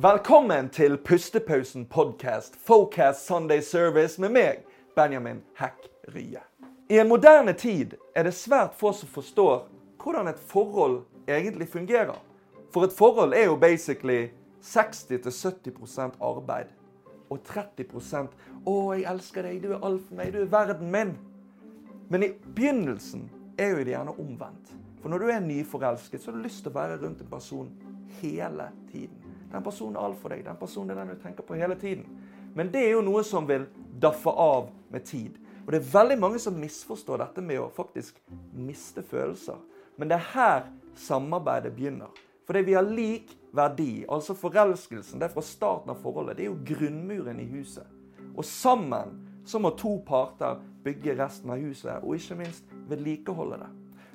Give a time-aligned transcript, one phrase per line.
[0.00, 4.58] Velkommen til Pustepausen podcast, Focast Sunday Service med meg,
[4.92, 6.42] Benjamin Hekk Rye.
[6.92, 9.62] I en moderne tid er det svært få som forstår
[10.02, 12.18] hvordan et forhold egentlig fungerer.
[12.74, 14.28] For et forhold er jo basically
[14.60, 16.74] 60-70% arbeid
[17.30, 18.36] og 30%
[18.66, 21.16] 'Å, jeg elsker deg, du er alt for meg, du er verden min'.
[22.10, 24.76] Men i begynnelsen er jo det gjerne omvendt.
[25.00, 27.72] For når du er nyforelsket, så har du lyst til å være rundt en person
[28.20, 29.35] hele tiden.
[29.52, 30.44] Den personen er alt for deg.
[30.46, 32.06] Den personen er den du tenker på hele tiden.
[32.56, 33.66] Men det er jo noe som vil
[34.00, 35.36] daffe av med tid.
[35.66, 38.20] Og det er veldig mange som misforstår dette med å faktisk
[38.54, 39.58] miste følelser.
[39.96, 42.12] Men det er her samarbeidet begynner.
[42.46, 44.04] Fordi vi har lik verdi.
[44.08, 46.38] Altså forelskelsen, det er fra starten av forholdet.
[46.38, 47.86] Det er jo grunnmuren i huset.
[48.36, 49.16] Og sammen
[49.46, 53.70] så må to parter bygge resten av huset, og ikke minst vedlikeholde det.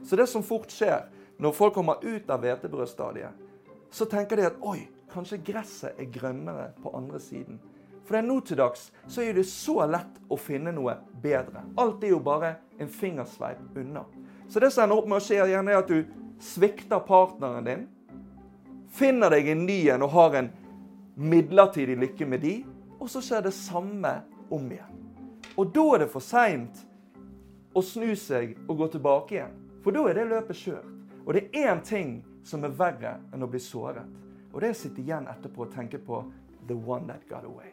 [0.07, 1.07] Så det som fort skjer
[1.41, 3.47] når folk kommer ut av hvetebrødstadiet,
[3.91, 7.59] så tenker de at oi, kanskje gresset er grønnere på andre siden.
[8.05, 11.63] For det er nå til dags så er det så lett å finne noe bedre.
[11.79, 14.03] Alt er jo bare en fingersveip unna.
[14.49, 16.03] Så det som ender opp med å skje, gjerne er at du
[16.41, 17.85] svikter partneren din,
[18.91, 20.49] finner deg en ny en og har en
[21.15, 22.55] midlertidig lykke med de,
[22.99, 24.11] og så skjer det samme
[24.51, 24.97] om igjen.
[25.55, 26.81] Og da er det for seint
[27.75, 29.55] å snu seg og gå tilbake igjen.
[29.83, 30.91] For da er det løpet kjørt.
[31.25, 32.11] Og det er én ting
[32.43, 34.05] som er verre enn å bli såret.
[34.53, 36.23] Og det sitter igjen etterpå og tenke på
[36.67, 37.71] the one that got away.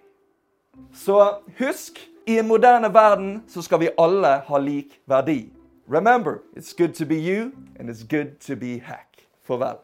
[0.93, 5.53] Så husk, i en moderne verden så skal vi alle ha lik verdi.
[5.89, 9.27] Remember, it's good to be you, and it's good to be hack.
[9.43, 9.79] Farvel.